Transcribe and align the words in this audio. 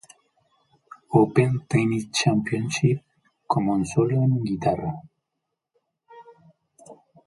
Open 1.21 1.59
Tennis 1.69 2.09
Championship 2.11 3.03
como 3.45 3.73
un 3.75 3.85
solo 3.85 4.15
en 4.23 4.43
guitarra. 4.43 4.95